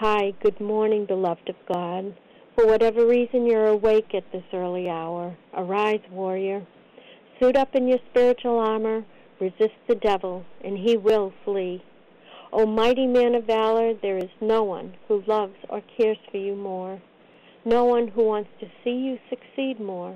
[0.00, 2.14] Hi, good morning, beloved of God.
[2.54, 6.64] For whatever reason you're awake at this early hour, arise, warrior.
[7.40, 9.04] Suit up in your spiritual armor,
[9.40, 11.82] resist the devil, and he will flee.
[12.52, 16.54] O mighty man of valor, there is no one who loves or cares for you
[16.54, 17.02] more,
[17.64, 20.14] no one who wants to see you succeed more,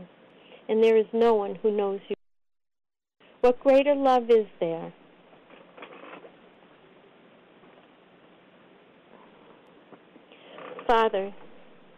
[0.69, 2.15] and there is no one who knows you.
[3.41, 4.93] What greater love is there?
[10.93, 11.33] Father,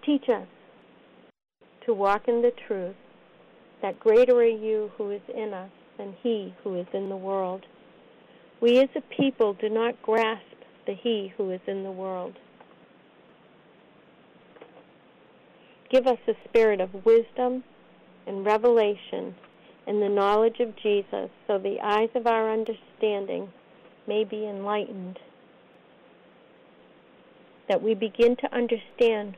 [0.06, 0.46] teach us
[1.84, 2.94] to walk in the truth
[3.82, 7.66] that greater are you who is in us than he who is in the world.
[8.62, 10.44] We as a people do not grasp
[10.86, 12.34] the He who is in the world.
[15.90, 17.64] Give us a spirit of wisdom
[18.28, 19.34] and revelation
[19.88, 23.48] in the knowledge of Jesus so the eyes of our understanding
[24.06, 25.18] may be enlightened,
[27.68, 29.36] that we begin to understand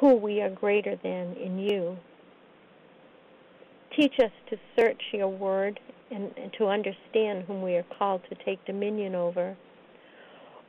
[0.00, 1.96] who we are greater than in you.
[3.96, 5.78] Teach us to search your word
[6.10, 9.56] and, and to understand whom we are called to take dominion over.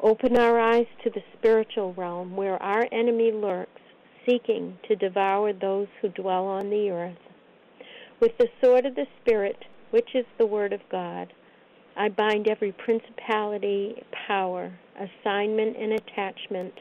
[0.02, 3.81] Open our eyes to the spiritual realm where our enemy lurks,
[4.25, 7.17] seeking to devour those who dwell on the earth.
[8.19, 9.58] With the sword of the Spirit,
[9.91, 11.33] which is the Word of God,
[11.95, 14.71] I bind every principality, power,
[15.02, 16.73] assignment, and attachment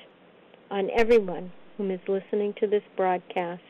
[0.70, 3.62] on everyone whom is listening to this broadcast.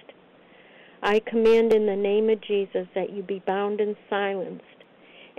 [1.03, 4.65] I command in the name of Jesus that you be bound and silenced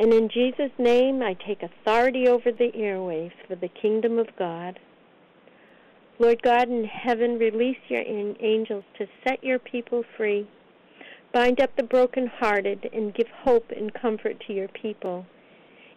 [0.01, 4.79] and in Jesus' name, I take authority over the airwaves for the kingdom of God.
[6.17, 10.47] Lord God in heaven, release your angels to set your people free.
[11.33, 15.25] Bind up the brokenhearted and give hope and comfort to your people.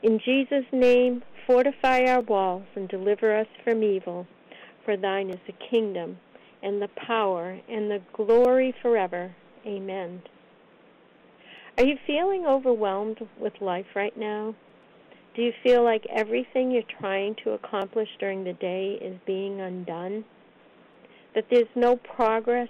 [0.05, 4.27] In Jesus' name, fortify our walls and deliver us from evil.
[4.85, 6.19] For thine is the kingdom
[6.63, 9.35] and the power and the glory forever.
[9.67, 10.21] Amen.
[11.79, 14.55] Are you feeling overwhelmed with life right now?
[15.35, 20.27] Do you feel like everything you're trying to accomplish during the day is being undone?
[21.35, 22.69] That there's no progress,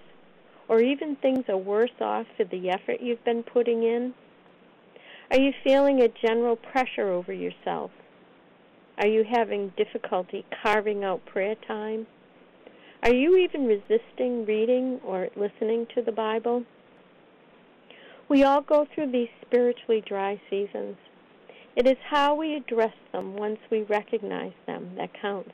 [0.69, 4.14] or even things are worse off for the effort you've been putting in?
[5.30, 7.90] Are you feeling a general pressure over yourself?
[8.98, 12.06] Are you having difficulty carving out prayer time?
[13.02, 16.64] Are you even resisting reading or listening to the Bible?
[18.28, 20.96] We all go through these spiritually dry seasons.
[21.76, 25.52] It is how we address them once we recognize them that counts.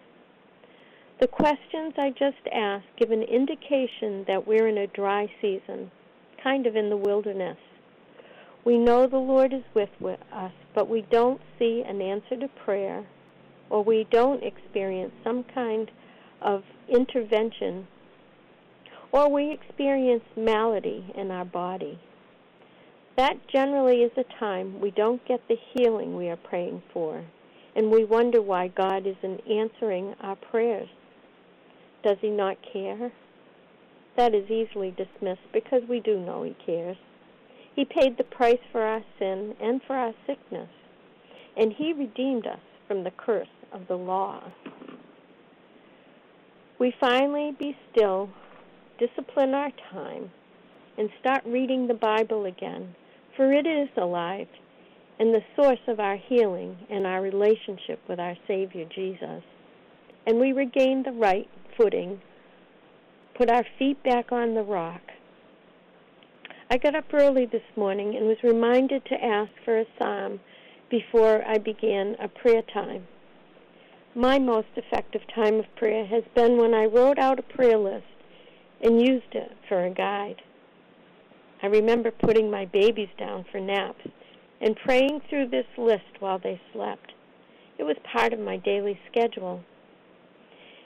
[1.21, 5.91] The questions I just asked give an indication that we're in a dry season,
[6.43, 7.59] kind of in the wilderness.
[8.65, 9.89] We know the Lord is with
[10.33, 13.07] us, but we don't see an answer to prayer,
[13.71, 15.91] or we don't experience some kind
[16.43, 17.87] of intervention,
[19.13, 21.99] or we experience malady in our body.
[23.17, 27.25] That generally is a time we don't get the healing we are praying for,
[27.75, 30.89] and we wonder why God isn't answering our prayers.
[32.03, 33.11] Does He not care?
[34.17, 36.97] That is easily dismissed because we do know He cares.
[37.81, 40.69] He paid the price for our sin and for our sickness,
[41.57, 44.43] and He redeemed us from the curse of the law.
[46.79, 48.29] We finally be still,
[48.99, 50.31] discipline our time,
[50.99, 52.95] and start reading the Bible again
[53.35, 54.49] for it is alive
[55.19, 59.43] and the source of our healing and our relationship with our Savior Jesus.
[60.27, 61.49] And we regain the right
[61.79, 62.21] footing,
[63.39, 65.01] put our feet back on the rock.
[66.73, 70.39] I got up early this morning and was reminded to ask for a psalm
[70.89, 73.09] before I began a prayer time.
[74.15, 78.07] My most effective time of prayer has been when I wrote out a prayer list
[78.81, 80.43] and used it for a guide.
[81.61, 84.07] I remember putting my babies down for naps
[84.61, 87.15] and praying through this list while they slept.
[87.79, 89.65] It was part of my daily schedule.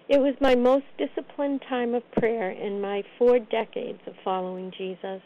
[0.09, 5.21] It was my most disciplined time of prayer in my four decades of following Jesus.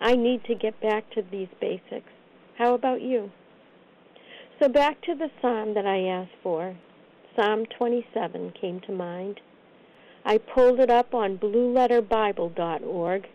[0.00, 2.12] I need to get back to these basics.
[2.56, 3.30] How about you?
[4.60, 6.76] So back to the psalm that I asked for.
[7.36, 9.40] Psalm 27 came to mind.
[10.24, 13.26] I pulled it up on blueletterbible.org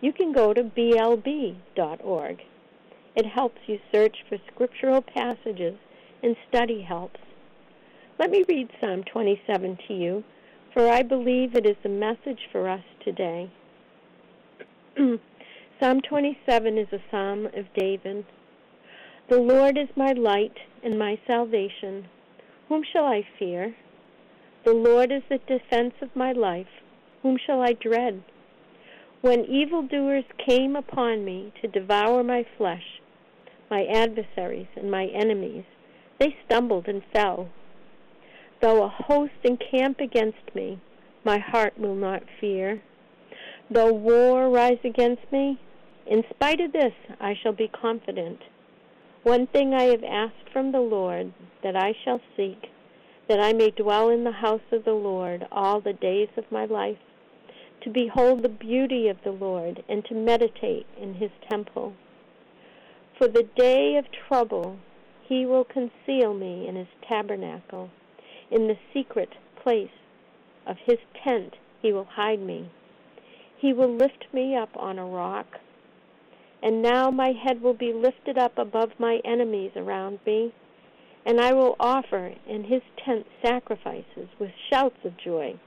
[0.00, 2.42] you can go to blb.org.
[3.16, 5.76] It helps you search for scriptural passages
[6.22, 7.20] and study helps.
[8.18, 10.24] Let me read Psalm 27 to you,
[10.72, 13.50] for I believe it is a message for us today.
[15.80, 18.26] psalm 27 is a psalm of David.
[19.30, 20.52] The Lord is my light
[20.84, 22.06] and my salvation.
[22.68, 23.74] Whom shall I fear?
[24.66, 26.66] The Lord is the defense of my life.
[27.22, 28.22] Whom shall I dread?
[29.22, 33.00] When evildoers came upon me to devour my flesh,
[33.70, 35.64] my adversaries and my enemies,
[36.18, 37.48] they stumbled and fell.
[38.60, 40.78] Though a host encamp against me,
[41.24, 42.82] my heart will not fear.
[43.70, 45.58] Though war rise against me,
[46.06, 48.40] in spite of this I shall be confident.
[49.22, 51.32] One thing I have asked from the Lord
[51.62, 52.70] that I shall seek,
[53.28, 56.64] that I may dwell in the house of the Lord all the days of my
[56.64, 56.98] life,
[57.82, 61.94] to behold the beauty of the Lord and to meditate in his temple.
[63.18, 64.78] For the day of trouble
[65.26, 67.90] he will conceal me in his tabernacle.
[68.50, 69.30] In the secret
[69.62, 69.90] place
[70.66, 72.70] of his tent he will hide me.
[73.58, 75.60] He will lift me up on a rock.
[76.62, 80.52] And now my head will be lifted up above my enemies around me,
[81.24, 85.58] and I will offer in his tent sacrifices with shouts of joy.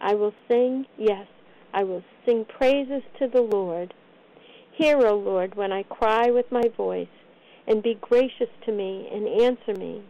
[0.00, 1.26] I will sing, yes,
[1.72, 3.94] I will sing praises to the Lord.
[4.72, 7.08] Hear, O Lord, when I cry with my voice
[7.66, 10.02] and be gracious to me and answer me.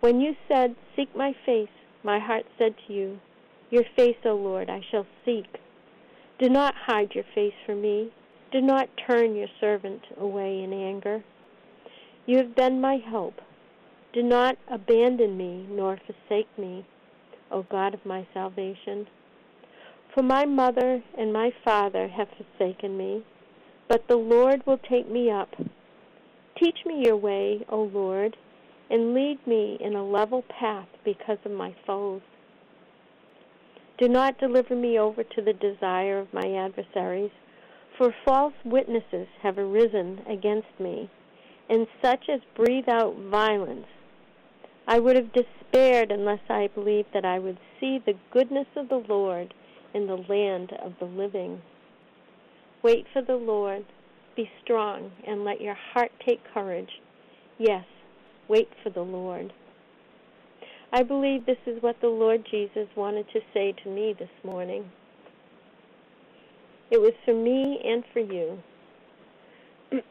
[0.00, 1.68] When you said, Seek my face,
[2.02, 3.20] my heart said to you,
[3.70, 5.58] Your face, O Lord, I shall seek.
[6.38, 8.10] Do not hide your face from me.
[8.52, 11.22] Do not turn your servant away in anger.
[12.26, 13.34] You have been my help.
[14.12, 16.84] Do not abandon me nor forsake me,
[17.50, 19.06] O God of my salvation.
[20.12, 23.24] For my mother and my father have forsaken me,
[23.88, 25.54] but the Lord will take me up.
[26.58, 28.36] Teach me your way, O Lord,
[28.90, 32.22] and lead me in a level path because of my foes.
[33.98, 37.30] Do not deliver me over to the desire of my adversaries,
[38.00, 41.10] for false witnesses have arisen against me,
[41.68, 43.84] and such as breathe out violence.
[44.88, 49.04] I would have despaired unless I believed that I would see the goodness of the
[49.06, 49.52] Lord
[49.92, 51.60] in the land of the living.
[52.82, 53.84] Wait for the Lord.
[54.34, 57.02] Be strong and let your heart take courage.
[57.58, 57.84] Yes,
[58.48, 59.52] wait for the Lord.
[60.90, 64.90] I believe this is what the Lord Jesus wanted to say to me this morning.
[66.90, 68.58] It was for me and for you.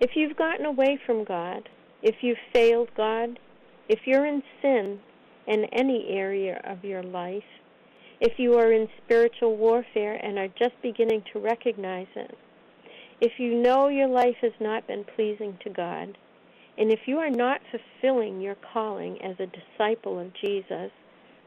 [0.00, 1.68] if you've gotten away from God,
[2.02, 3.38] if you've failed God,
[3.88, 4.98] if you're in sin
[5.46, 7.44] in any area of your life,
[8.20, 12.36] if you are in spiritual warfare and are just beginning to recognize it,
[13.20, 16.18] if you know your life has not been pleasing to God,
[16.76, 20.90] and if you are not fulfilling your calling as a disciple of Jesus,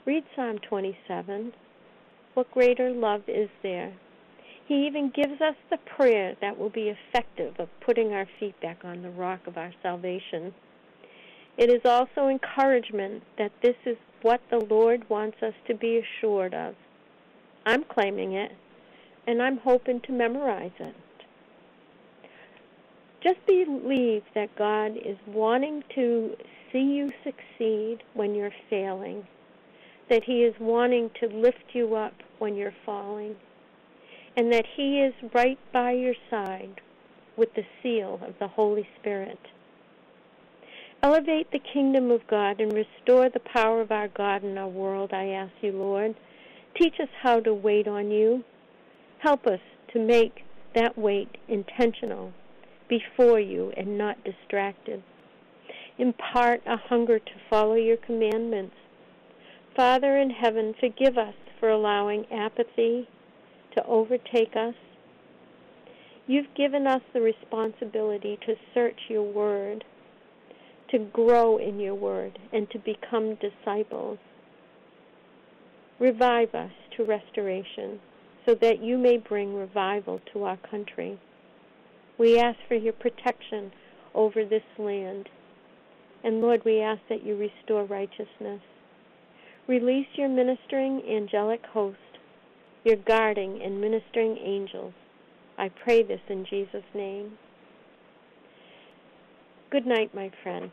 [0.06, 1.52] read Psalm 27.
[2.38, 3.92] What greater love is there?
[4.68, 8.86] He even gives us the prayer that will be effective of putting our feet back
[8.86, 10.54] on the rock of our salvation.
[11.58, 16.54] It is also encouragement that this is what the Lord wants us to be assured
[16.54, 16.76] of.
[17.66, 18.52] I'm claiming it,
[19.26, 20.94] and I'm hoping to memorize it.
[23.24, 26.36] Just believe that God is wanting to
[26.72, 29.26] see you succeed when you're failing,
[30.10, 33.36] that He is wanting to lift you up when you're falling,
[34.36, 36.82] and that He is right by your side
[37.38, 39.40] with the seal of the Holy Spirit.
[41.04, 45.12] Elevate the kingdom of God and restore the power of our God in our world,
[45.14, 46.16] I ask you, Lord.
[46.76, 48.44] Teach us how to wait on you.
[49.20, 49.60] Help us
[49.94, 52.34] to make that wait intentional
[52.90, 55.04] before you and not distracted.
[55.98, 58.76] Impart a hunger to follow your commandments.
[59.78, 63.08] Father in heaven, forgive us for allowing apathy
[63.76, 64.74] to overtake us.
[66.26, 69.86] You've given us the responsibility to search your word
[70.90, 74.18] to grow in your word and to become disciples.
[76.00, 78.00] Revive us to restoration
[78.48, 81.20] so that you may bring revival to our country.
[82.18, 83.72] We ask for your protection
[84.16, 85.30] over this land.
[86.24, 88.62] And Lord, we ask that you restore righteousness.
[89.68, 91.98] Release your ministering angelic host,
[92.86, 94.94] your guarding and ministering angels.
[95.58, 97.38] I pray this in Jesus' name.
[99.70, 100.72] Good night, my friend.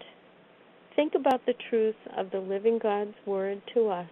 [0.94, 4.10] Think about the truth of the living God's word to us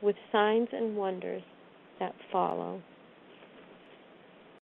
[0.00, 1.42] with signs and wonders
[1.98, 2.80] that follow.